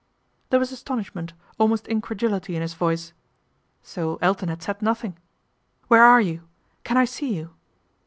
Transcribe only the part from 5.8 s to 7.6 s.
Where are you? Can I see you